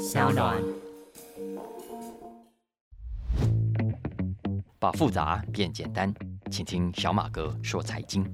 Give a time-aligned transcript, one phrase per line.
[0.00, 0.56] 小暖。
[4.78, 6.10] 把复杂变简单，
[6.50, 8.24] 请听小马哥说财经。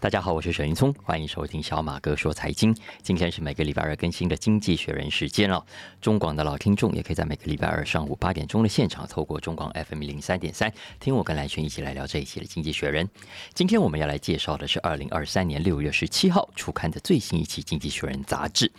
[0.00, 2.72] 大家好，我是沈云聪，欢迎收听小马哥说财经。
[3.02, 5.66] 今天是每个礼拜二更新的《经济学人》时间了。
[6.00, 13.04] 中广的老听众也可以在每个礼拜二上午八点钟的现场，透过中广 FM 零三点三，听我跟蓝轩一起来聊这一期的《经济学人》。
[13.54, 18.70] 今天我们要来介绍的是二零二三年六月十七号出刊的最新一期《经济学人》杂志。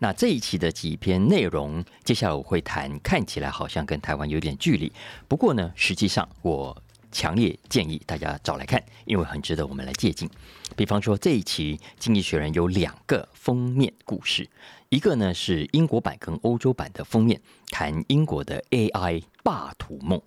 [0.00, 4.92] 那这一期的几篇内容，接下来我会谈，看起来好像跟台湾有点距离，
[5.28, 6.76] 不过呢，实际上我。
[7.14, 10.28] 强烈建议大家找来看，因为很值得我们来借鉴。
[10.74, 14.46] 比方说，这一期《经济学人》有两个封面故事，
[14.88, 17.40] 一个呢是英国版跟欧洲版的封面，
[17.70, 20.20] 谈英国的 AI 霸图梦。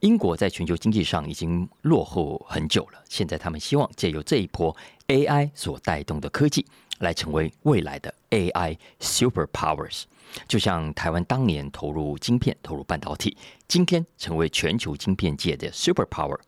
[0.00, 4.74] 英国在全球经济上已经落后很久了，现在他们希望借由这一波
[5.08, 6.66] AI 所带动的科技，
[7.02, 10.04] 来成为未来的 AI super powers。
[10.48, 13.36] 就像台湾当年投入晶片、投入半导体，
[13.68, 16.38] 今天成为全球晶片界的 super power。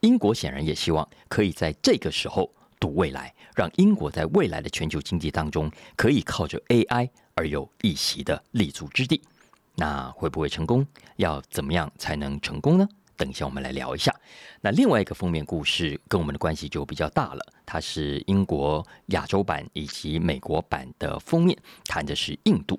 [0.00, 2.48] 英国显然也希望可以在这个时候
[2.78, 9.20] 赌未来，让英国在未来的全球经济当中可以靠着 AI 而有一席的立足之地。
[9.74, 10.86] 那会不会成功？
[11.16, 12.88] 要怎么样才能成功呢？
[13.16, 14.14] 等一下我们来聊一下。
[14.60, 22.78] 那另外一个封面故事跟我们的关系就比较大了，它是英国亚洲版以及美国版的封面，谈的是印度。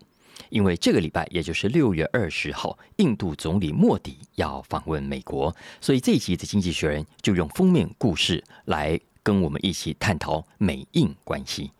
[0.50, 11.72] 因为这个礼拜，也就是六月二十号，印度总理莫迪要访问美国，所以这一集的《经济学人》就用封面故事来跟我们一起探讨美印关系。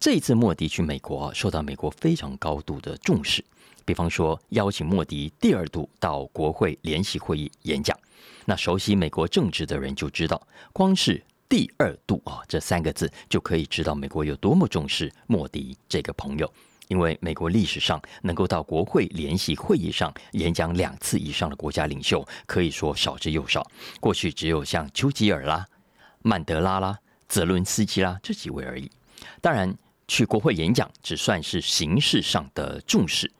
[0.00, 3.44] 这一次莫迪去美国，受到美国非常高度的重视，
[3.84, 7.96] 比方说邀请莫迪第二度到国会联席会议演讲。
[8.50, 16.52] 那熟悉美国政治的人就知道，光是第二度啊这三个字，就可以知道美国有多么重视莫迪这个朋友。
[16.88, 23.64] 因为美国历史上能够到国会联席会议上演讲两次以上的国家领袖，可以说少之又少。
[24.00, 25.64] 过去只有像丘吉尔啦、
[26.22, 28.90] 曼德拉啦、泽伦斯基啦这几位而已。
[29.40, 29.72] 当然，
[30.08, 33.30] 去国会演讲只算是形式上的重视，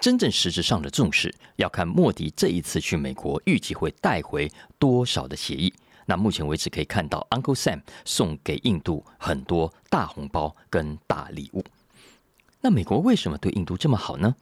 [0.00, 5.72] 真正实质上的重视要看莫迪这一次去美国预计会带回多少的协议。
[6.06, 11.62] 那目前为止可以看到，Uncle Sam 送给印度很多大红包跟大礼物。
[12.62, 14.34] 那美国为什么对印度这么好呢？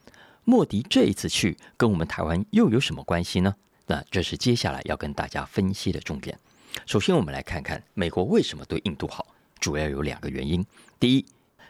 [0.45, 3.53] 莫迪这一次去跟我们台湾又有什么关系呢？
[3.85, 6.39] 那这是接下来要跟大家分析的重点。
[6.85, 9.27] 首先，我们来看看美国为什么对印度好，
[9.59, 10.65] 主要有两个原因。
[10.99, 11.25] 第一，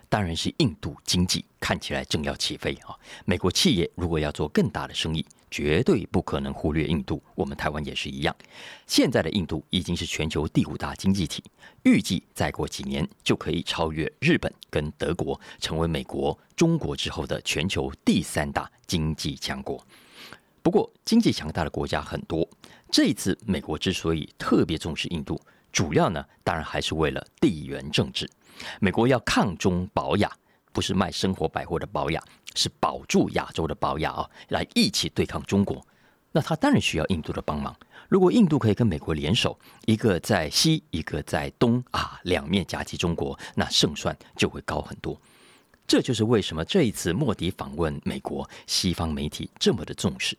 [0.10, 2.98] 当然是印度经济看起来正要起飞啊！
[3.26, 7.22] 美国企业如果要做更大的生意，绝对不可能忽略印度。
[7.36, 8.36] 我们台湾也是一样。
[8.88, 11.44] 现在的印度已经是全球第五大经济体，
[11.84, 19.86] 预计再过几年就可以超越日本跟德国，成为美国、中国之后的全球第三大经济强国。
[20.64, 22.48] 不过，经济强大的国家很多。
[22.92, 25.40] 这一次美国之所以特别重视印度，
[25.72, 28.28] 主要呢，当然还是为了地缘政治。
[28.80, 30.32] 美国要抗中保亚，
[30.72, 32.24] 不是卖生活百货的保亚，
[32.56, 35.86] 是保住亚洲的保亚啊，来一起对抗中国。
[36.32, 37.76] 那他当然需要印度的帮忙。
[38.08, 45.20] 如果印度可以跟美国联手，一个在西，一个在东啊，两面夹击中国，那胜算就会高很多。
[45.88, 50.38] 这就是为什么这一次莫迪访问美国，西方媒体这么的重视。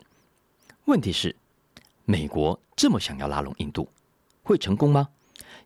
[0.85, 1.35] 问题是，
[2.05, 3.89] 美国这么想要拉拢印度，
[4.43, 5.09] 会成功吗？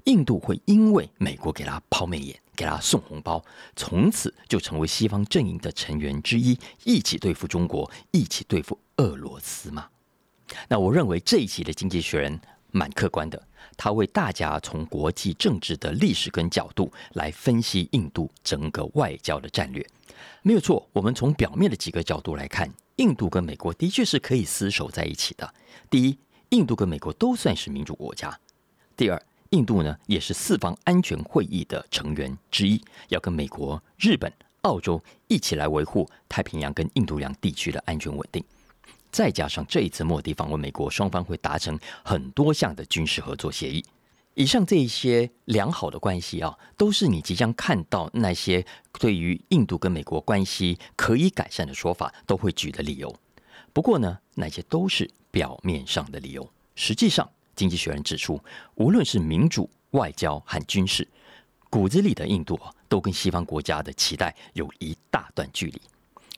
[0.06, 2.40] 印度会因为美国给他抛媚眼？
[2.56, 3.44] 给他送红包，
[3.76, 9.88] 从此就成为西方阵营的成员之一，一起对付中国，一起对付俄罗斯吗？
[10.68, 12.40] 那我认为这一期的《经济学人》
[12.72, 19.86] 蛮客观的，他为大家从国际政治的历史跟角度来分析印度整个外交的战略，
[20.42, 20.88] 没有错。
[20.94, 25.54] 我们从表面的几个角度来看，印度跟美国的确是可以厮守在一起的。
[25.90, 26.18] 第一，
[26.50, 28.30] 印度跟美国都算是民主国家；
[28.96, 29.22] 第二。
[29.56, 34.30] 印度呢，也是四方安全会议的成员之一，要跟美国、日本、
[34.64, 38.44] 澳洲一起来维护太平洋跟印度洋地区的安全稳定。
[39.10, 43.82] 再加上这一次莫迪访问美国，双方会达成很多项的军事合作协议。
[44.34, 48.66] 以上这一些良好的关系啊，都是你即将看到那些
[49.00, 53.16] 对于印度跟美国关系可以改善的说法都会举的理由。
[53.72, 57.30] 不过呢，那些都是表面上的理由，实际上。
[57.56, 58.42] 经济学人指出，
[58.76, 61.08] 无论是民主、外交和军事，
[61.70, 65.82] 骨子里的印度都跟西方国家的期待有一大段距离。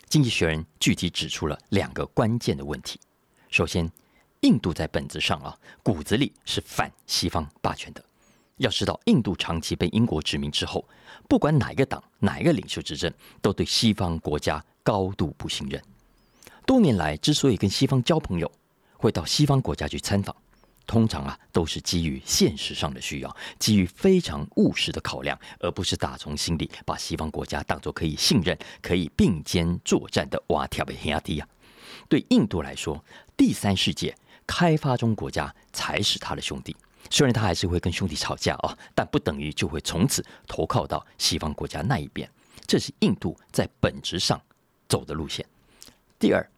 [0.07, 2.99] 经济学人具体指出了两个关键的问题：
[3.49, 3.91] 首先，
[4.41, 8.01] 印度在本质上啊，骨子里是反西方霸权的；
[8.57, 10.87] 要知道，印度长期被英国殖民之后，
[11.27, 13.11] 不管哪一个党、哪一个领袖执政，
[13.41, 15.83] 都对西方国家高度不信任。
[16.65, 18.49] 多年来，之所以跟西方交朋友，
[18.97, 20.33] 会到西方国家去参访，
[20.87, 31.47] 通常啊，都是基于现实上的需要，基于非常务实的考量，而不是打从心里把西方国家当作可以信任、可以并肩作战的瓦条的兄弟啊。
[32.07, 33.03] 对印度来说，
[33.35, 34.15] 第三世界
[34.47, 36.75] 开发中国家才是他的兄弟。
[37.09, 42.29] 虽然他还是会跟兄弟吵架啊，但不等于就会从此投靠到西方国家那一边。
[42.65, 44.41] 这是印度在本质上
[44.89, 45.45] 走的路线。
[46.19, 46.49] 第二，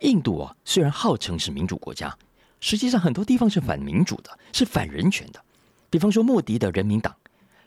[0.00, 2.16] 印度啊，虽然号称是民主国家，
[2.62, 5.44] 实际上很多地方是反民主的，是反人权的。
[5.90, 7.14] 比方说，莫迪的人民党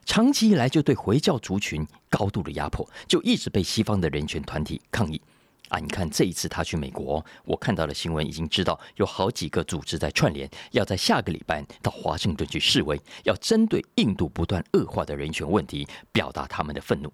[0.05, 5.21] 长期以来就对回教族群高度的压迫，就一直被西方的人权团体抗议。
[5.67, 17.11] 啊，你看这一次他去美国，我看到的新闻已经知道有好几个组织在串联，要在下个礼拜到华盛顿去示威，要针对印度不断恶化的人权问题表达他们的愤怒。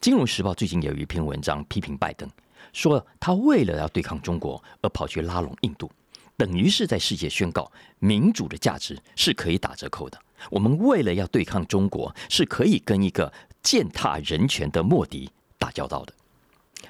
[0.00, 2.30] 金融时报最近有一篇文章批评拜登，
[2.72, 5.90] 说他为了要对抗中国而跑去拉拢印度，
[6.36, 10.18] 等于是在世界宣告民主的价值是可以打折扣的。
[10.50, 16.14] 我们为了要对抗中国，是可以跟一个践踏人权的莫迪打交道的。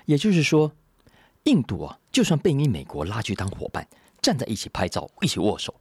[0.05, 0.73] 也就是说。
[1.45, 3.87] 印度啊，就算被你美国拉去当伙伴，
[4.21, 5.73] 站在一起拍照、一起握手，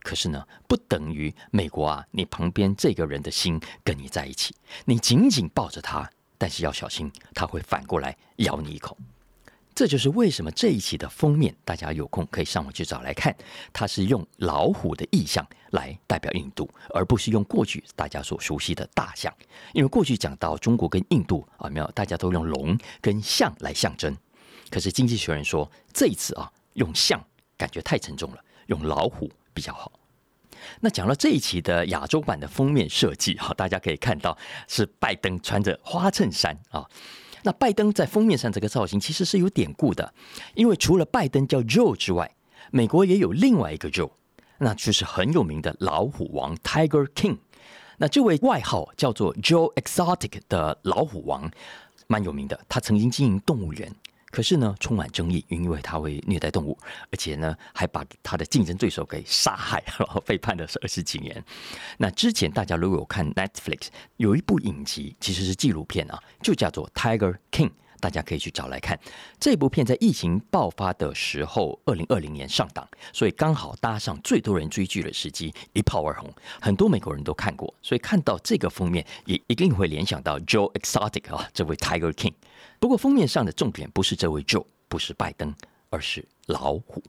[0.00, 4.54] 可是呢，不等于美国啊，你旁边这个人的心跟你在一起。
[4.84, 8.98] 你紧紧抱着他，但是要小心，他会反过来咬你一口。
[9.74, 13.34] 这就是为什么这一期的封面，大家有空可以上网去找来看，
[13.72, 19.34] 它是用老虎的意象来代表印度，而不是用过去大家所熟悉的大象。
[19.72, 24.16] 因为过去讲到中国跟印度啊，没有大家都用龙跟象来象征。
[24.70, 27.20] 可是经济学人说，这一次啊，用象
[27.56, 29.90] 感觉太沉重了，用老虎比较好。
[30.80, 34.38] 那讲到这一期的亚洲版的封面设计哈，大家可以看到
[34.68, 36.88] 是拜登穿着花衬衫啊。
[37.44, 40.12] 那拜登在封面上这个造型其实是有典故的，
[40.54, 42.34] 因为除了拜登叫 Joe 之外，
[42.72, 44.10] 美国也有另外一个 Joe，
[44.58, 47.38] 那就是很有名的老虎王 Tiger King。
[47.98, 51.50] 那这位外号叫做 Joe Exotic 的老虎王，
[52.08, 53.94] 蛮有名的，他曾经经营动物园。
[54.34, 56.76] 可是呢，充满争议，因为他会虐待动物，
[57.12, 61.40] 而且呢，还把他的竞争对手给杀害，然后被判了是二十几年。
[61.98, 67.68] 那之前大家如果有看 Netflix 有一部影集，其实是纪录片啊，就叫做《Tiger King》，
[68.00, 68.98] 大家可以去找来看。
[69.38, 76.28] 这部片在疫情爆发的时候，二零二零年上档，所以刚好搭上最多人追剧的时机，一炮而红，
[76.60, 82.34] 很多美国人都看过，所以看到这个封面，也一定会联想到 Joe Exotic 啊，这位 Tiger King。
[82.78, 85.54] 不过封面上的重点不是这位 Joe，不是拜登，
[85.90, 87.02] 而是老虎。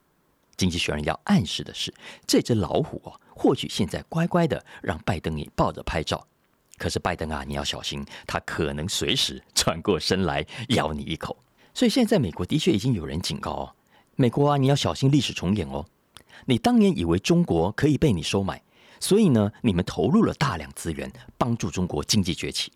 [0.58, 1.94] 经济学人要暗示的是，
[2.26, 6.26] 这只老虎啊，或许现在乖乖的让拜登你抱着拍照，
[6.78, 11.38] 可是拜登啊，你要小心，他可能随时转过身来咬你一口。
[11.74, 13.76] 所以现在美国的确已经有人警告哦，
[14.16, 15.86] 美国啊，你要小心历史重演哦。
[16.46, 18.64] 你当年以为中国可以被你收买，
[19.02, 22.72] 所以呢，你们投入了大量资源帮助中国经济崛起。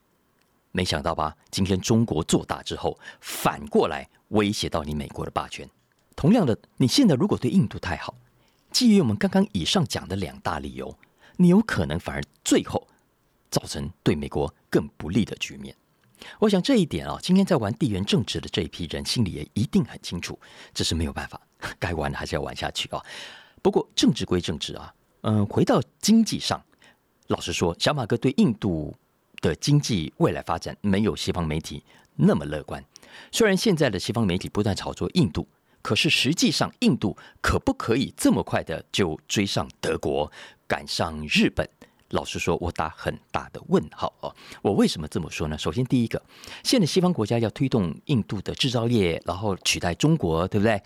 [0.71, 1.35] 没想到吧？
[1.49, 5.67] 今天中国做大之后，反过来威胁到你美国的霸权。
[6.15, 8.13] 同样的，你现在如果对印度太好，
[8.71, 10.95] 基于我们刚刚以上讲的两大理由，
[11.37, 12.87] 你有可能反而最后
[13.49, 15.75] 造成对美国更不利的局面。
[16.37, 20.37] 我想这一点啊，今天在玩地缘政治的这一批人心里也一定很清楚。
[20.73, 21.41] 这是没有办法，
[21.79, 23.03] 该玩的还是要玩下去啊。
[23.63, 26.61] 不过政治归政治啊，嗯，回到经济上，
[27.27, 28.95] 老实说，小马哥对印度。
[29.41, 31.83] 的经济未来发展没有西方媒体
[32.15, 32.83] 那么乐观。
[33.31, 35.47] 虽然现在的西方媒体不断炒作印度，
[35.81, 40.31] 可是实际上印度可不可以这么快的就追上德国、
[40.67, 41.67] 赶上日本？
[42.09, 44.35] 老实说，我打很大的问号哦。
[44.63, 45.55] 我为什么这么说呢？
[45.57, 46.19] 首先，第一个，
[46.63, 50.81] 现在西方国家要推动印度的制造业，然后取代中国，对不对？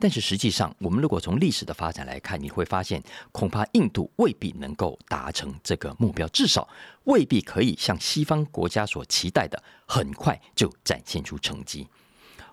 [0.00, 3.02] 但是实际上，我们如果从历史的发展来看，你会发现，
[3.32, 6.68] 恐怕印度未必能够达成这个目标，至少
[7.04, 11.88] 未必可以像西方国家所期待的，很快就展现出成绩。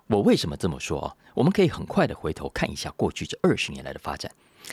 [0.07, 1.15] 我为什么这么说？
[1.35, 4.31] 我们可以很快的回头看一下过去这二十年来的发展，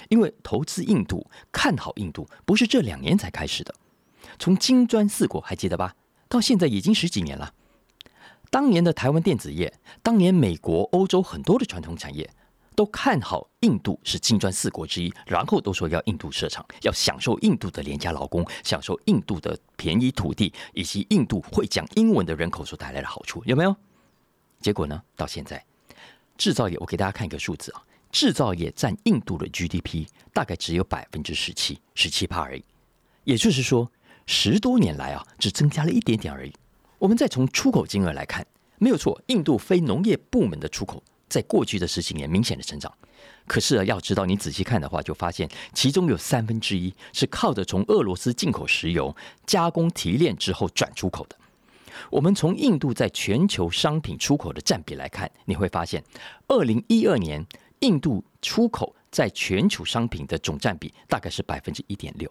[0.08, 3.74] 因为投资印度、看好印度，不是这两年才开始的。
[4.38, 5.94] 从金砖四国还记得吧？
[6.28, 7.52] 到现在已经十几年了。
[8.48, 12.30] 当年的台湾电子业，当年美国、欧洲很多的传统产业。
[12.74, 23.74] 都看好印度是金砖四国之一，然后都说要印度设厂，要享受印度的廉价劳工，享受印度的便宜土地，以及印度会讲英文的人口所带来的好处，有没有？
[24.60, 25.02] 结果呢？
[25.16, 25.64] 到现在，
[26.36, 32.64] 制造业我给大家看一个数字啊，制造业占印度的 GDP 大概只有百分之十七，十七帕而已。
[33.24, 33.90] 也就是说，
[34.26, 36.52] 十多年来啊，只增加了一点点而已。
[36.98, 38.46] 我们再从出口金额来看，
[38.78, 41.02] 没有错，印度非农业部门的出口
[41.32, 42.92] 在过去的十几年明显的成长。
[43.46, 51.36] 可是啊，要知道你仔细看的话，就发现其中有三分之一是靠着从俄罗斯进口石油加工提炼之后转出口的。
[52.10, 56.04] 我们从印度在全球商品出口的占比来看，你会发现，
[56.48, 57.44] 二零一二年
[57.80, 62.30] 印度出口在全球商品的总占比大概是百分之一点六，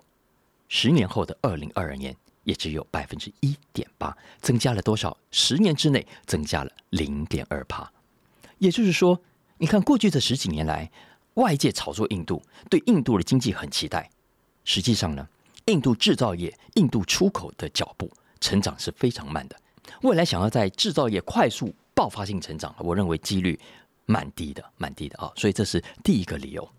[0.68, 5.18] 十年后的二零二二年也只有百分之一点八，增加了多少？
[5.32, 7.92] 十年之内增加了零点二帕。
[8.62, 9.20] 也就是说，
[9.58, 10.92] 你看过去的十几年来，
[11.34, 12.40] 外界炒作印度，
[12.70, 14.08] 对印度的经济很期待，
[14.64, 15.28] 实际上呢，
[15.66, 18.08] 印度制造业、印度出口的脚步
[18.40, 19.56] 成长是非常慢的。
[20.04, 23.60] 未来想要在制造业快速爆发性成长，我认为几率
[24.06, 25.32] 蛮低的，蛮低的啊！
[25.36, 26.70] 所以这是第一个理由。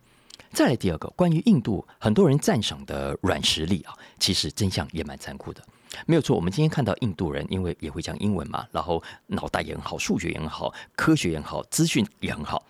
[0.53, 5.61] 再来第二个，关于印度很多人赞赏的软实力啊，其实真相也蛮残酷的。
[6.07, 12.65] 没有错，我们今天看到印度人，因为也会讲英文嘛，然后脑袋也很好，数学也很好，科学也很好，资讯也很好，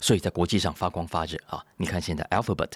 [0.00, 1.64] 所以在国际上发光发热啊！
[1.76, 2.72] 你看现在 Alphabet、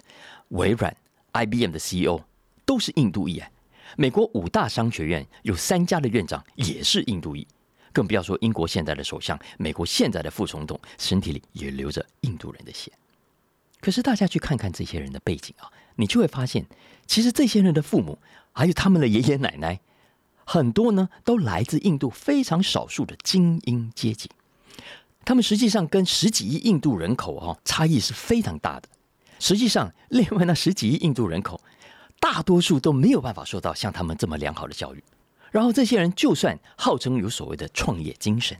[0.49, 0.97] 微软、
[1.33, 2.21] IBM 的 CEO
[2.64, 3.49] 都是印度裔啊。
[3.97, 7.47] 美国五大商学院有三家的院长也是印度裔，
[7.93, 12.91] 更不要说英国现在的首相、美国现在的副总统身体里也流着印度人的血。
[13.81, 16.64] 可是大家去看看这些人的背景啊，你就会发现，
[17.07, 18.19] 其实这些人的父母
[18.54, 19.78] 还有他们的爷爷奶奶，
[20.46, 24.30] 很多呢都来自印度非常少数的精英阶级。
[25.26, 28.88] 他们实际上跟十几亿印度人口啊差异是非常大的。
[29.38, 31.61] 实际上，另外那十几亿印度人口。
[32.20, 35.04] 大多数都没有办法受到像他们这么良好的教育，
[35.50, 38.56] 然后这些人就算号称有所谓的创业精神，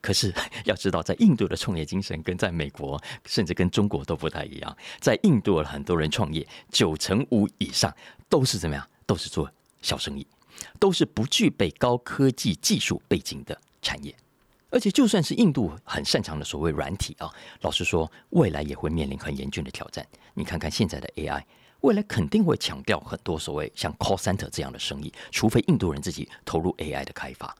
[0.00, 4.76] 可是要知道，在印度的创业精神跟在美国甚至跟中国都不太一样。
[4.98, 7.94] 在印度，很多人创业九成五以上
[8.28, 8.84] 都是怎么样？
[9.08, 9.50] 都是做
[9.82, 10.24] 小生意，
[10.78, 14.14] 都是不具备高科技技术背景的产业。
[14.70, 20.06] 而且，就算是印度很擅长的所谓软体啊，老实说，未来也会面临很严峻的挑战。
[20.34, 21.42] 你看看现在的 AI。
[21.82, 27.56] 未来肯定会强调很多所谓像 call center 这样的生意，除非印度人自己投入 AI 的开发。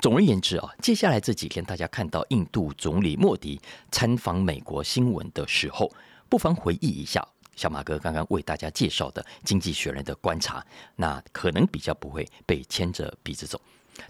[0.00, 3.58] 总而言之啊，接下来这几天大家看到印度总理莫迪
[3.90, 5.90] 参访美国新闻的时候，
[6.28, 7.26] 不妨回忆一下
[7.58, 13.60] 小马哥刚刚为大家介绍的《经济学人》的观察，那可能比较不会被牵着鼻子走。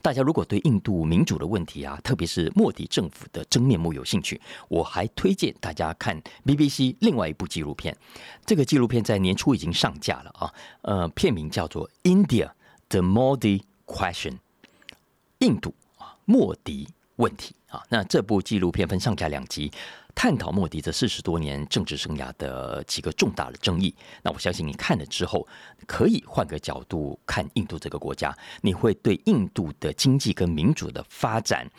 [0.02, 4.38] 大家如果对印度民主的问题啊，特别是莫迪政府的真面目有兴趣，
[4.69, 7.97] 我还推荐大家看 BBC 另外一部纪录片。
[8.45, 10.52] 这个纪录片在年初已经上架了啊，
[10.83, 12.50] 呃，片名叫做《India:
[12.90, 14.33] The Modi Question》，
[15.38, 16.87] 印度啊，莫迪
[17.17, 17.83] 问题啊。
[17.88, 19.73] 那这部纪录片分上下两集。
[20.21, 25.47] 探讨莫迪这四十多年政治生涯的几个重大的争议，那我相信你看了之后，
[25.87, 31.71] 可以换个角度看印度这个国家，你会对印度的经济跟民主的发展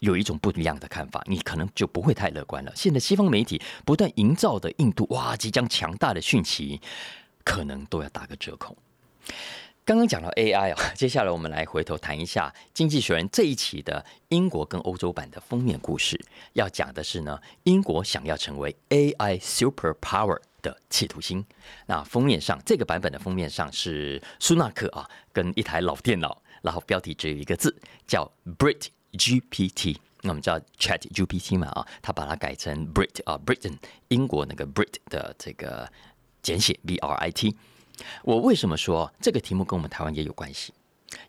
[0.00, 2.72] 有一种不一样的看法，你可能就不会太乐观了。
[2.74, 6.80] 现在西方媒体不断营造的印度哇即将强大的讯息，
[7.44, 8.76] 可能都要打个折扣。
[9.88, 16.22] 刚刚讲到 AI 啊， 接下来我们来回头谈一下《经济学人》这一期的英国跟欧洲版的封面故事。
[16.52, 21.42] 要讲的是呢，英国想要成为 AI super power 的企图心。
[21.86, 27.74] 那封面上这个版本的封面上是苏纳克啊，跟一台老电脑，然后标题只有一个字
[28.06, 29.96] 叫 Brit GPT。
[30.20, 33.78] 那我们知道 Chat GPT 嘛啊，他把它改成 Brit 啊，Britain
[34.08, 35.90] 英国那个 Brit 的这个
[36.42, 37.56] 简写 B R I T。
[38.22, 40.72] 我为什么说这个题目跟我们台湾也有关系？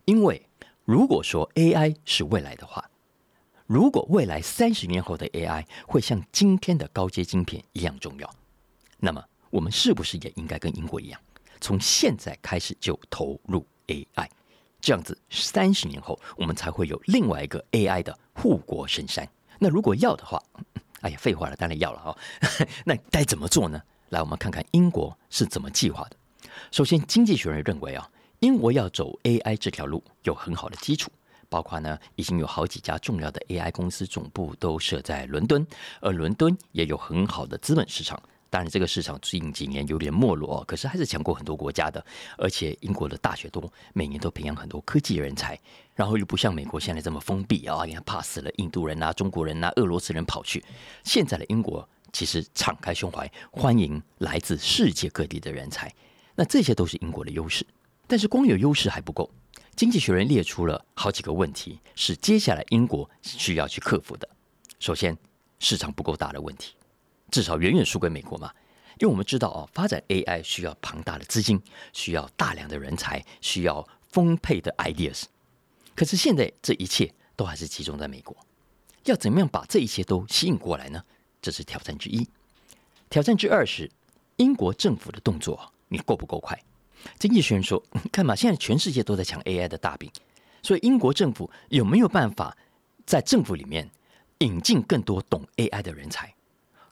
[0.06, 0.46] 因为
[0.86, 2.90] 如果说 AI 是未来的话，
[3.66, 8.30] 如果未来三十年后的 AI 会像今天的高阶晶片一样重要，
[8.98, 11.22] 那么我们是不是也应该跟英国一样，
[11.62, 14.28] 从现在开始就投入 AI？
[14.82, 19.28] 这样子三十年后我们才会有另外一个 AI 的护国神山。
[19.60, 20.42] 那如果要的话，
[21.02, 22.18] 哎呀，废话了，当然要了啊。
[22.86, 23.82] 那该怎么做呢？
[24.10, 26.18] 来，我们看看英国是怎么计划的。
[26.72, 31.12] 首先，经济学人认为啊，英国要走 AI 这条路有很好的基础，
[31.50, 35.66] 包括呢，已经有好几家重要的 AI 公司总部都设在伦敦，
[36.00, 38.22] 而伦敦也有很好的资本市场。
[38.52, 42.04] 当然，这个市场近几年有点没落，可是还是强过很多国家的。
[42.36, 45.56] 而且，英国的大学多，每年都培养很多科技人才，
[45.94, 50.66] 然后又不像美国现在这么封闭啊，你看怕死了印度人啊、中国人啊、俄罗斯人跑去。
[51.04, 55.94] 现在的英国其实敞开胸怀，欢迎来自世界各地的人才。
[56.40, 57.66] 那这些都是英国的优势，
[58.08, 59.30] 但是光有优势还不够。
[59.76, 64.26] 经济学人列出了好几个问题，是接下来英国需要去克服的。
[64.80, 65.18] 首先，
[65.60, 66.76] 市场不够大的问题，
[67.30, 68.54] 至少远远输给美国嘛。
[69.00, 75.24] 因为我们知道哦，发展 AI 需要庞大的资金，需要大量的人才，需要丰沛的 ideas。
[75.94, 78.34] 可是现在这一切都还是集中在美国，
[79.04, 81.04] 要怎么样把这一切都吸引过来呢？
[81.42, 82.26] 这是挑战之一。
[83.10, 83.92] 挑战之二是
[84.38, 86.58] 英国政府的动作，你够不够快？
[87.18, 87.82] 经济学人说，
[88.12, 90.10] 看嘛，现在全世界都在抢 AI 的大饼，
[90.64, 92.56] 所以英国政府有没有办法
[93.06, 93.90] 在政府里面
[94.40, 96.34] 引进更多懂 AI 的人才，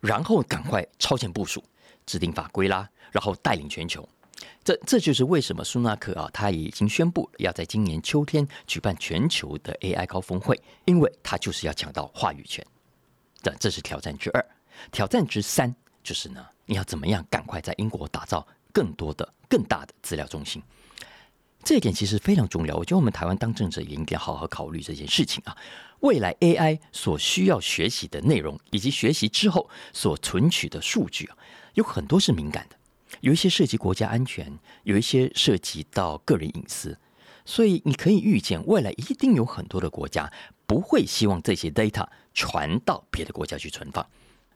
[0.01, 1.63] 然后赶快超前部署，
[2.05, 4.07] 制定法规啦，然后带领全球。
[4.63, 12.65] 这这就是为什么苏纳克啊，他已经宣布要在今年秋天举办全球的 AI 高峰会，因为他就是要抢到话语权。
[13.41, 14.45] 这这是挑战之二，
[14.91, 15.73] 挑战之三
[16.03, 20.61] 就是呢，你要怎么样赶快在英国打造更多的、更大的资料中心？
[21.63, 22.75] 这一点其实非常重要。
[22.75, 25.57] 我觉得我们台湾当政者也应该好好考虑这件事情啊。
[25.99, 31.37] 未来 AI 所需要学习的内容，以及学习之后所存取的数据啊，
[31.73, 32.77] 有很多是敏感的。
[33.21, 36.97] 有一些涉及国家安全，有一些涉及到个人隐私，
[37.43, 40.31] 所以你可以预见，未来一定有很多的国家
[40.65, 44.05] 不会希望这些 data 传到别的国家去存放。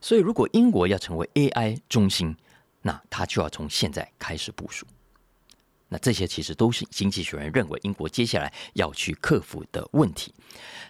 [0.00, 2.36] 所以，如果英国要成为 AI 中心，
[2.82, 4.86] 那他就要从现在开始部署。
[5.88, 10.34] 那这些其实都是经济学人认为英国接下来要去克服的问题。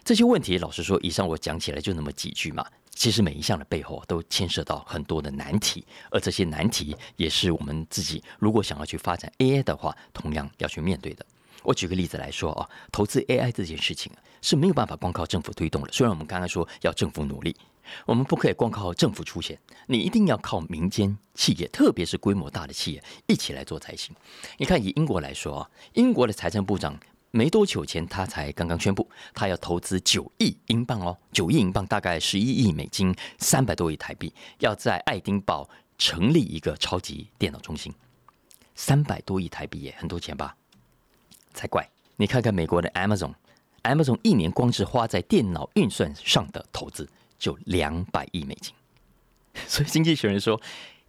[0.04, 2.64] 这些问题，老实说，以上我讲起来就那么几句嘛。
[2.94, 11.26] 其实每一项的背后都牵涉到很多的难题，而这些难题也是我们自己如果想要去发展 AI 的话，同样要去面对的。
[11.62, 15.92] 我举个例子来说啊，投资 AI 这件事情是没有办法光靠政府推动的。
[15.92, 17.56] 虽然我们刚刚说要政府努力，
[18.06, 24.14] 我们不可以光靠政府出钱，你一定要靠民间企业，特别是规模大的企业一起来做才行。
[24.58, 26.98] 你看，以英国来说啊，英国的财政部长。
[27.34, 35.66] 没多久前，他才刚刚宣布，他要投资九亿英镑哦，九亿英镑大概十一亿美金，三百多亿台币，要在爱丁堡
[35.96, 37.90] 成立一个超级电脑中心，
[38.74, 40.54] 三百多亿台币耶，很多钱吧？
[41.52, 41.88] 才怪！
[42.16, 48.74] 你看看美国的 Amazon，Amazon 一年光是花在电脑运算上的投资就两百亿美金，
[49.66, 50.60] 所以经济学人说，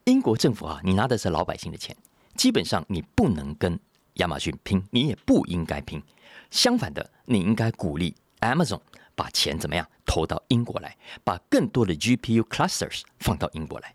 [0.05, 1.95] 英国政府啊，你拿的是老百姓的钱，
[2.35, 3.79] 基本上你不能跟
[4.15, 6.01] 亚马逊拼，你也不应该拼。
[6.49, 8.79] 相反的，你应该鼓励 Amazon
[9.15, 13.93] 把钱怎么样投到英国来，把更多的 GPU clusters 放到英国来。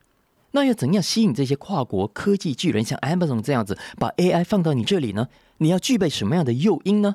[0.58, 5.28] 那要怎样吸引这些跨国科技巨人像 Amazon 这样子把 AI 放到你这里呢？
[5.58, 7.14] 你要具备什么样的诱因呢？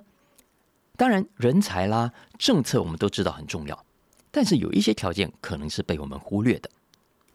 [0.96, 3.86] 当然，人才啦，政策我们都知道很重要，
[4.32, 6.70] 但是有一些条件可能是被我们忽略的。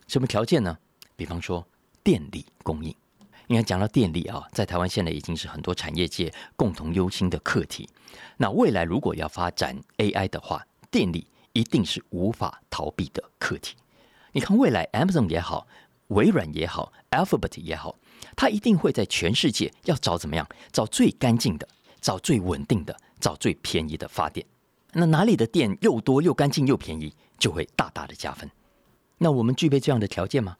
[0.06, 0.78] 什么条件呢？
[1.14, 1.66] 比方说
[2.02, 2.94] 电力供应。
[3.48, 7.88] 应该讲到电力啊，在台湾现在已经是很多产业界共同忧心的课题。
[8.36, 13.74] 那未来如果要发展 AI 的话，电力一定是无法逃避的课题。
[14.32, 15.66] 你看，未来 Amazon 也好，
[16.08, 17.96] 微软也好，Alphabet 也好，
[18.36, 21.68] 它一定会在全世界要找怎么样，找最干净的，
[22.00, 24.44] 找最稳定的，找最便宜的发电。
[24.92, 28.50] 那哪里的电又多又干净又便宜，就会大大的加分。
[29.18, 30.56] 那我们具备这样的条件吗？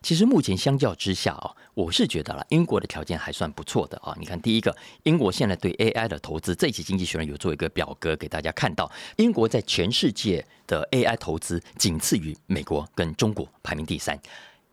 [0.00, 4.14] 其实目前相较之下啊，我是觉得了英国的条件还算不错的啊。
[4.16, 14.16] 你看，第一个，英国现在对 AI 的投资，这期《经济学人》有做一个表格给大家看到，英国在全世界的 AI 投资仅次于美国跟中国，排名第三，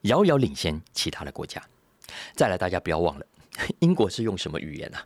[0.06, 1.62] 遥遥领先其他的国家。
[2.36, 3.26] 再来，大家不要忘了，
[3.80, 5.06] 英国是用什么语言啊？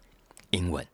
[0.51, 0.85] 英文。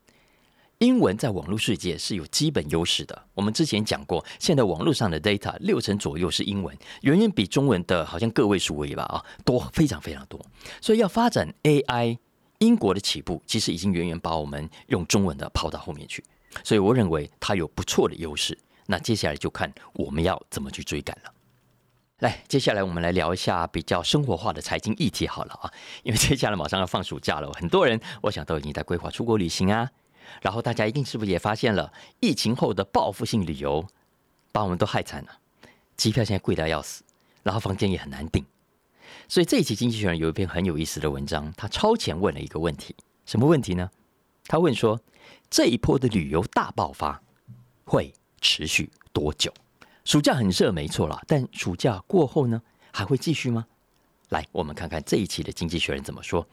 [0.80, 3.24] 英文在网络世界是有基本优势的。
[3.34, 10.46] 我们之前讲过，现在网络上的 data 六成左右是英文，远远比中文的好像个位数位吧啊多非常非常多。
[10.82, 12.18] 所以要发展 AI，
[12.60, 16.22] 英国的起步其实已经远远把我们用中文的抛到后面去。
[16.64, 18.58] 所以我认为它有不错的优势。
[18.86, 21.32] 那接下来就看我们要怎么去追赶了。
[22.20, 25.70] 来，接下来我们来聊一下比较生活化的财经议题好了啊，
[26.04, 29.92] 因为接下来马上要放暑假了，很多人我想都已经在规划出国旅行啊。
[30.42, 33.86] 然后大家一定是不是也发现了，疫情后的报复性旅游
[34.54, 35.40] 把我们都害惨了，
[35.98, 37.04] 机票现在贵的要死，
[37.44, 38.46] 然后房间也很难订。
[39.28, 43.92] 所以这一期《经济学人》有一篇很有意思的文章，他超前问了一个问题，什么问题呢？
[44.48, 45.02] 他问说，
[45.50, 47.22] 这一波的旅游大爆发
[47.84, 49.54] 会持续多久？
[50.06, 53.66] 暑假很热，没错啦，但暑假过后呢，还会继续吗？
[54.30, 56.48] 来，我们看看这一期的《经济学人》怎么说。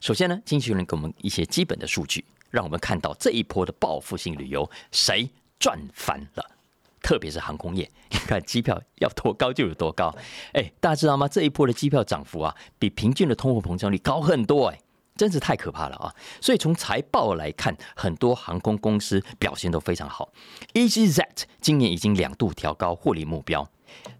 [0.00, 2.24] 首先呢，《经济学人》给我们一些基本的数据。
[2.50, 6.50] 让我们看到这一波的报复性旅游，谁赚翻了？
[7.02, 10.14] 特别是航空业，你看机票要多高就有多高。
[10.54, 11.28] 哎，大家知道吗？
[11.28, 14.80] 这一波的机票涨幅啊，比平均的通货膨胀率高很多，哎，
[15.18, 16.14] 真是太可怕了啊！
[16.40, 20.30] 所以从财报来看，很多航空公司表现都非常好。
[20.72, 23.68] EasyJet 今年已经两度调高获利目标，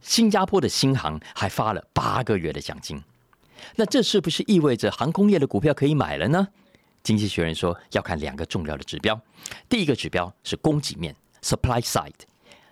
[0.00, 3.00] 新加坡的新航还发了八个月的奖金。
[3.76, 6.48] 那这是不是意味着航空业的股票可以买了呢？
[7.04, 9.18] 经济学人说要看两个重要的指标，
[9.68, 12.12] 第一个指标是供给面 （supply side），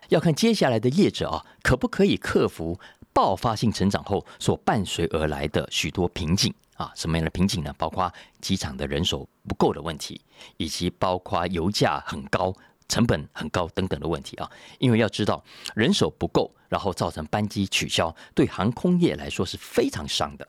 [0.08, 2.78] 要看接下来的业者啊可不可以克服
[3.12, 6.92] 爆发性成长后所伴随而来的许多瓶颈啊？
[6.94, 7.74] 什么样的瓶颈呢？
[7.76, 10.20] 包括机场的人手不够的问题，
[10.56, 12.54] 以及包括油价很高、
[12.88, 14.50] 成本很高等等的问题啊。
[14.78, 15.42] 因为要知道
[15.74, 20.46] 人手不够，然后造成班机取消，对航空业来说是非常伤的。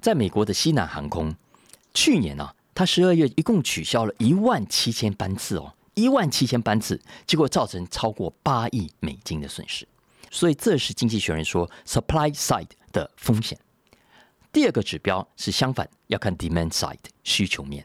[0.00, 1.34] 在美国的西南航空，
[1.92, 2.54] 去年呢。
[2.76, 9.86] 他十二月一共取消了一万七千班次哦，一万七千班次，结果造成超过八亿美金的损失。
[10.28, 13.56] 所以这是经济学人说 supply side 的风险。
[14.54, 17.84] 第二个指标是相反，要看 demand side 需求面。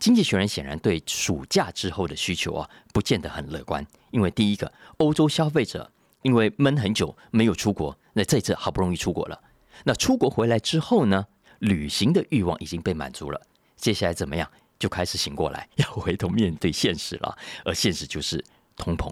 [0.00, 3.86] 经济学人显然对暑假之后的需求啊，不见得很乐观。
[4.10, 5.88] 因为第一个，欧洲消费者
[6.22, 9.40] 因为闷很久没有出国，那这次好不容易出国了，
[9.84, 11.24] 那出国回来之后呢，
[11.60, 13.40] 旅行的欲望已经被满足了。
[13.76, 14.50] 接下来怎么样？
[14.80, 17.38] 就开始醒过来， 要回头面对现实了。
[17.64, 18.44] 而现实就是
[18.76, 19.08] 通膨，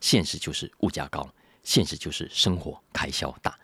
[0.00, 1.24] 现实就是物价高，
[1.62, 3.56] 现实就是生活开销大。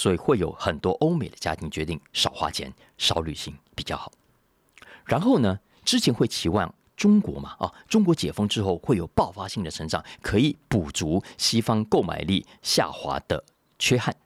[0.00, 4.10] 所以会有很多欧美的家庭决定少花钱、少旅行比较好。
[5.04, 13.44] 然后呢，之前会期望中国嘛啊，中国解封之后会有爆发性的成长，可以补足西方购买力下滑的
[13.78, 14.16] 缺憾。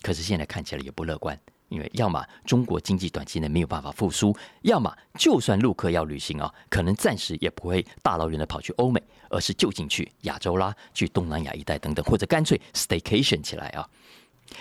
[0.00, 1.36] 可是现在看起来也不乐观。
[1.70, 13.86] 因为要么中国经济短期内没有办法复苏，要么就算陆客要旅行啊，可能暂时也不会大老远的跑去欧美，而是就近去亚洲啦，去东南亚一带等等，或者干脆 staycation 起来啊。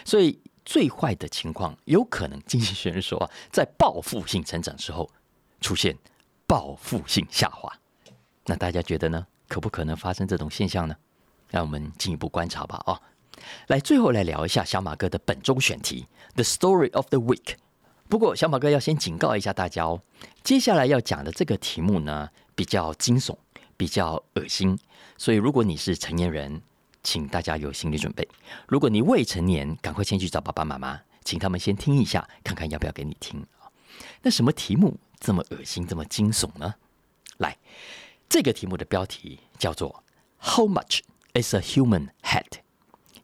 [0.06, 5.10] 所以最坏的情况，有可能经济学人说啊，在报复性成长之后
[5.62, 5.98] 出现
[6.46, 7.72] 报复性下滑。
[8.46, 9.28] 那大家觉得呢？
[9.48, 10.96] 可不可能发生这种现象呢？
[11.50, 13.00] 让我们进一步观察吧啊。
[13.68, 17.56] 来，最后来聊一下小马哥的本周选题，The Story of the Week。
[18.10, 20.02] 不过，小马哥要先警告一下大家哦，
[20.44, 23.38] 接下来要讲的这个题目呢，比较惊悚，
[23.78, 24.78] 比较恶心，
[25.18, 26.62] 所以如果你是成年人，
[27.08, 28.22] 请大家有心理准备；
[28.68, 33.42] 如果你未成年，赶快先去找爸爸妈妈，请他们先听一下，看看要不要给你听。
[34.22, 36.76] 那什么题目这么恶心，这么惊悚呢？
[37.38, 37.58] 来，
[38.28, 40.04] 这个题目的标题叫做
[40.38, 41.00] “How much
[41.34, 42.60] is a human head？”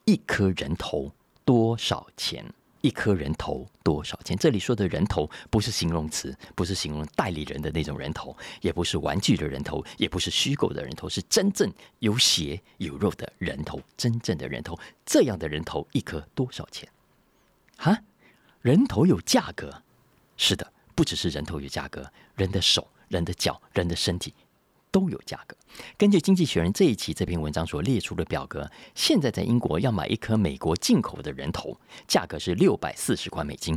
[0.06, 1.12] 一颗人头
[1.44, 2.54] 多少钱？
[2.84, 4.36] 一颗人头多少钱？
[4.36, 14.78] 这里说的人头不是形容词，不是形容代理人的那种人头，也不是玩具的人头，也不是虚构的人头，是真正有血有肉的人头，真正的人头。
[15.06, 16.86] 这样的人头一颗多少钱？
[17.78, 17.98] 哈，
[18.60, 19.82] 人头有价格？
[20.36, 24.34] 是的，不只是人头有价格，人的手、人的脚、人的身体。
[24.94, 25.56] 都有价格。
[25.98, 31.76] 根据《经济学人》这一期这篇文章所列出的表格，现在在英国要买一颗美国进口的人头，
[32.06, 33.76] 价格是六百四十块美金；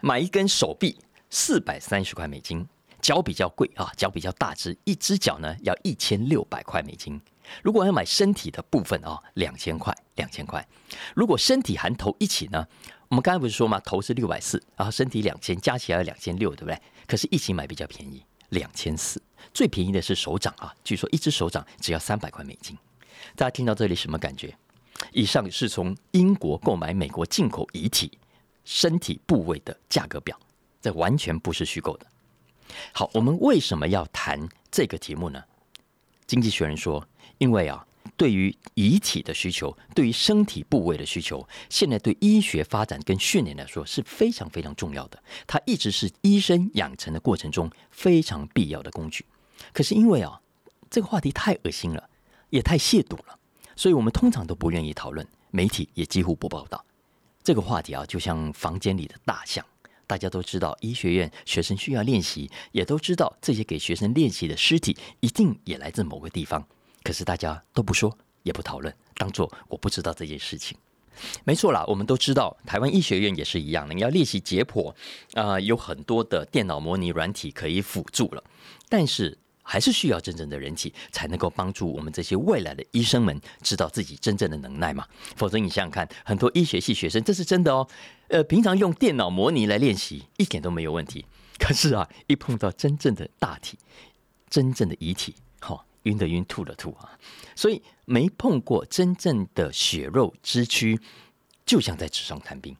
[0.00, 0.96] 买一根手臂
[1.28, 2.66] 四百三十块美金。
[3.02, 7.20] 脚比较贵啊，脚比较大只，一只脚呢要一千六百块美金。
[7.60, 10.66] 如果要买身体的部分啊，两千块，两千块。
[11.14, 12.64] 如果身体含头一起呢，
[13.08, 13.78] 我们刚才不是说吗？
[13.80, 16.80] 头是六百四，然后身体两千，加起来两千六，对不对？
[17.06, 18.24] 可是一起买比较便宜。
[18.50, 19.20] 两千四，
[19.52, 20.74] 最便宜的是手掌啊！
[20.84, 22.76] 据说一只手掌只要三百块美金。
[23.36, 24.56] 大家听到这里什么感觉？
[25.12, 28.10] 以上是从英国购买美国进口遗体
[28.64, 30.38] 身体部位的价格表，
[30.80, 32.06] 这完全不是虚构的。
[32.92, 35.42] 好，我们为什么要谈这个题目呢？
[36.26, 37.06] 经济学人说，
[37.38, 37.86] 因为啊。
[38.14, 45.20] 对于遗体的需求，对于身体部位的需求，现在对医学发展跟训练来说是非常非常重要的。
[45.46, 49.24] 它一直是医生养成的过程中非常必要的工具。
[49.72, 50.40] 可是因为啊，
[50.90, 52.08] 这个话题太恶心了，
[52.50, 53.38] 也太亵渎了，
[53.76, 56.84] 所以我们通常都不愿意讨论，媒体也几乎不报道
[57.42, 58.04] 这个话题啊。
[58.06, 59.64] 就像房间里的大象，
[60.06, 66.66] 大家都知道医学院学生需要练习，也都知道这些给学生练习的尸体一定也来自某个地方。
[67.02, 70.76] 可是大家都不说，也不讨论，当做我不知道这件事情。
[71.44, 73.94] 没错啦，我们都知道，台湾医学院也是一样的。
[73.94, 74.94] 你要练习解剖，
[75.34, 78.42] 啊，有很多的电脑模拟软体可以辅助了，
[78.88, 85.06] 但是还是需要真正的人体，才能够帮助我们这些未来的医生们知道自己真正的能耐嘛。
[85.36, 87.88] 否则你想想看，很多医学系学生，这是真的哦。
[88.28, 91.24] 呃，平常用电脑模拟来练习，一点都没有问题。
[91.58, 93.78] 可是啊，一碰到真正的大体，
[94.50, 95.34] 真正的遗体。
[96.04, 97.16] 晕的晕，吐的吐啊！
[97.54, 100.98] 所以没碰过真正的血肉之躯，
[101.64, 102.76] 就像在纸上谈兵。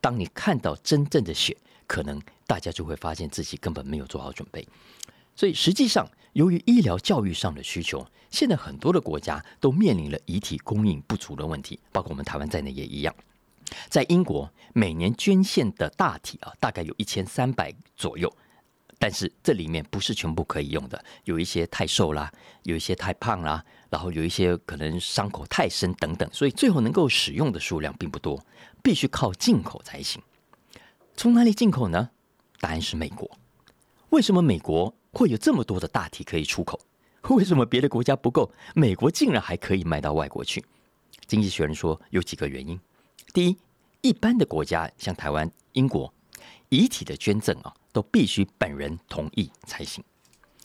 [0.00, 4.66] 当你看到真正的血，可能大家就会发现自己根本没有做好准备。
[5.38, 13.14] 所以实际上，由于医疗教育上的需求，现在很多的国家都面临了遗体供应不足的问题，包括我们台湾在内也一样。
[13.88, 18.28] 在英国每年捐献的大体啊，大概有一千三百左右。
[18.98, 22.32] 但是这里面不是全部可以用的，有一些太瘦啦，
[22.64, 28.44] 有一些太胖啦，然后有一些可能伤口太深等等，所以最后能够使用的数量并不多，
[28.82, 30.20] 必须靠进口才行。
[31.16, 32.10] 从哪里进口呢？
[32.58, 33.30] 答案是美国。
[34.10, 36.78] 为什么美国会有这么多的大体可以出口？
[37.30, 40.64] 为什么别的国家不够，美国竟然还可以卖到外国去？
[41.26, 42.78] 经济学人说有几个原因。
[43.34, 43.56] 第一，
[44.00, 46.14] 一般的国家像台湾、英国，
[46.68, 47.74] 遗体的捐赠啊。
[47.90, 50.04] 都必须本人同意才行，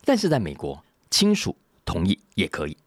[0.06, 2.78] 但是在美国，亲属同意也可以。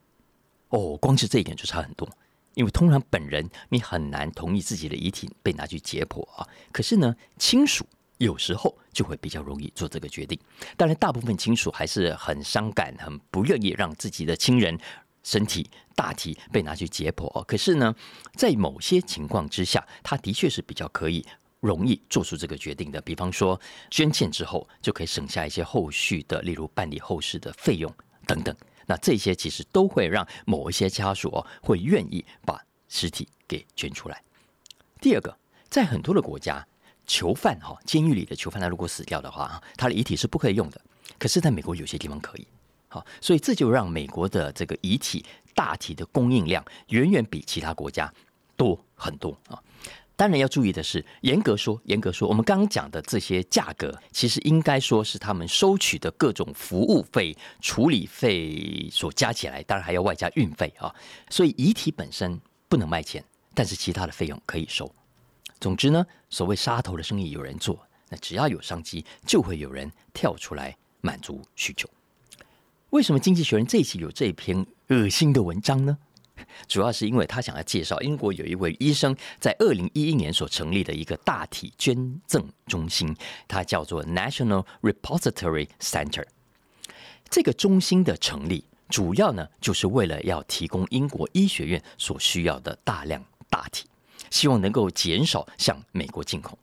[0.68, 2.08] 哦，光是这一点就差很多，
[2.54, 6.46] 因为通常本人你很难同意自己的遗体被拿去解剖啊。
[6.70, 7.84] 可是呢，亲属
[8.18, 10.38] 有时候就会比较容易做这个决定。
[10.76, 14.78] 当然，大部分亲属还是很伤感，很不愿意让自己的亲人
[15.22, 17.44] 身体大体被拿去解剖。
[17.44, 17.94] 可是呢，
[18.34, 21.24] 在某些情况之下，他的确是比较可以。
[21.60, 23.58] 容易做出这个决定的，比方说
[23.90, 27.92] 捐献之后就可以省下一些后续的，例如办理后事的费用
[28.26, 28.54] 等等。
[28.86, 34.22] 那这些其实都会让某一些家属哦会愿意把尸体给捐出来。
[35.00, 35.36] 第二个，
[35.68, 36.64] 在很多的国家，
[37.06, 40.80] 囚犯哈监狱里的囚犯他如果死掉的话，他的遗体是不可以用的。
[41.18, 42.46] 可是，在美国有些地方可以。
[42.88, 48.12] 好，所以这就让美国的这个遗体大体的供应量远远比其他国家
[48.56, 49.58] 多很多啊。
[50.14, 60.94] 当然要注意的是，严格说，严格说，我们刚刚讲的这些价格，其实应该说是他们收取的各种服务费、处理费所加起来，当然还要外加运费啊。
[61.28, 64.90] 所以遗体本身不能卖钱，但是其他的费用可以收。
[65.60, 71.88] 总之呢，所谓杀头的生意有人做，那只要有商机，就会有人跳出来满足需求。
[72.90, 75.98] 为什么《经济学人》这一期有这一篇恶心的文章呢？
[76.68, 83.16] 主要是因为他想要介绍英国有一位医生在二零一一年所成立的一个大体捐赠中心，
[83.48, 86.26] 它叫做 National Repository Center。
[87.30, 93.88] 这个中心的成立，主要呢就是为了要提供英国医学院所需要的大量大体，
[94.30, 96.58] 希望能够减少向美国进口。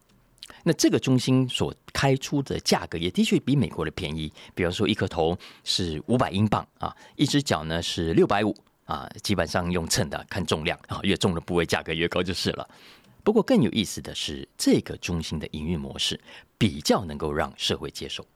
[0.63, 8.55] 那这个中心所开出的价格也的确比美国的便宜，比方说一颗头是五百英镑啊，一只脚呢是六百五。
[8.85, 12.69] 啊，基本上用秤的，看重量啊，越重的部位价格越高就是了。
[13.23, 16.19] 不过更有意思的是，这个中心的营运模式
[16.57, 18.27] 比较能够让社会接受。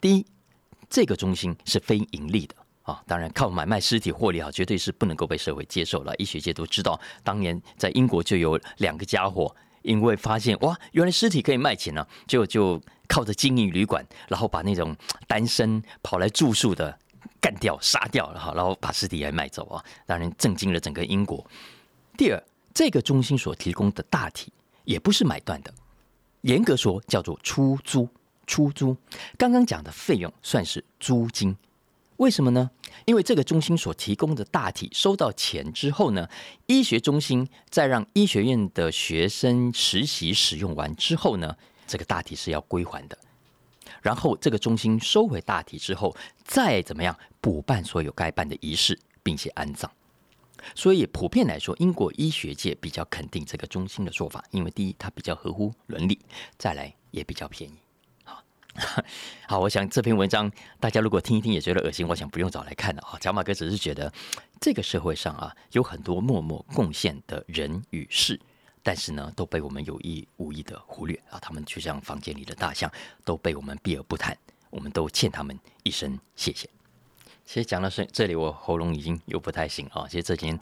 [0.00, 0.26] 第一，
[0.90, 6.14] 这个中心是非盈利的啊，当然靠买卖尸体获利啊，绝对是不能够被社会接受了。
[6.16, 16.98] 医学界都知道，当年在英国就有两个家伙，因为发现哇，原来尸体可以卖钱呢，就就靠着经营旅馆，然后把那种单身跑来住宿的。
[17.40, 19.84] 干掉、杀掉了哈，然后把尸体也卖走啊！
[20.06, 21.46] 当然震惊了整个英国。
[22.16, 22.42] 第二，
[22.72, 24.50] 这个中心所提供的大体
[24.84, 25.70] 也不是买断的，
[26.40, 28.08] 严格说叫做出租。
[28.46, 28.96] 出租
[29.36, 31.54] 刚刚讲的费用算是租金，
[32.18, 32.70] 为什么呢？
[33.06, 36.28] 因为这个中心所提供的大体收到钱之后呢，
[36.66, 43.18] 医学中心再让医学院的学生实习使用完之后呢，这个大体是要归还的。
[44.00, 49.90] 然后这个中心收回大体之后，再怎么样补办所有该办的仪式，并且安葬。
[50.74, 56.16] 所以普遍来说，英国医学界比较肯定这个中心的做法，因为第一，它比较合乎伦理；
[56.56, 57.74] 再来也比较便宜。
[59.46, 63.18] 好，我想这篇文章大家如果听一听也觉得恶心，我想不用找来看了啊。
[63.20, 64.12] 小马哥只是觉得
[64.60, 68.40] 这个社会上啊，有很多默默贡献的人与事。
[68.86, 71.38] 但是呢，都被我们有意无意的忽略啊！
[71.40, 72.92] 他们就像房间里的大象，
[73.24, 74.36] 都被我们避而不谈。
[74.68, 76.68] 我们都欠他们一声谢谢。
[77.46, 80.04] 其实讲到这这里，我喉咙已经又不太行啊。
[80.06, 80.60] 其实这几天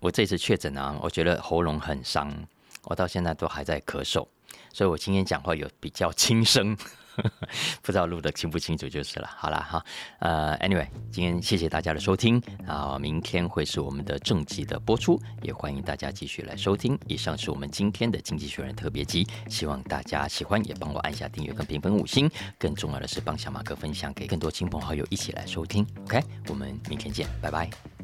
[0.00, 2.34] 我这次确诊啊，我觉得喉咙很伤，
[2.82, 4.26] 我到现在都还在咳嗽，
[4.72, 6.76] 所以我今天讲话有比较轻声。
[7.82, 9.28] 不知道录的清不清楚就是了。
[9.36, 9.84] 好了哈，
[10.20, 16.98] 呃，anyway，今天谢谢大家的收听啊，明天会是我们的正集的播出，也欢迎大家继续来收听。
[17.06, 22.30] 以上是我们今天的经济学人特别集，希望大家喜欢，也帮我按下订阅跟评分五星。
[22.58, 25.86] 更重要的是，帮小马哥分享给更多亲朋好友一起来收听。
[26.04, 28.01] OK，我们明天见，拜拜。